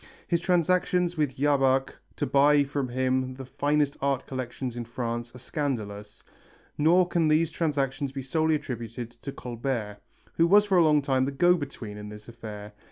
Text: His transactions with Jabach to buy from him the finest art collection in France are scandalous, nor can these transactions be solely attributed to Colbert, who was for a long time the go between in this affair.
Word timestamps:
His 0.27 0.41
transactions 0.41 1.15
with 1.15 1.35
Jabach 1.37 1.99
to 2.15 2.25
buy 2.25 2.63
from 2.63 2.87
him 2.87 3.35
the 3.35 3.45
finest 3.45 3.97
art 4.01 4.25
collection 4.25 4.71
in 4.75 4.83
France 4.83 5.31
are 5.35 5.37
scandalous, 5.37 6.23
nor 6.75 7.07
can 7.07 7.27
these 7.27 7.51
transactions 7.51 8.11
be 8.11 8.23
solely 8.23 8.55
attributed 8.55 9.11
to 9.21 9.31
Colbert, 9.31 9.97
who 10.37 10.47
was 10.47 10.65
for 10.65 10.79
a 10.79 10.83
long 10.83 11.03
time 11.03 11.25
the 11.25 11.31
go 11.31 11.53
between 11.53 11.97
in 11.99 12.09
this 12.09 12.27
affair. 12.27 12.73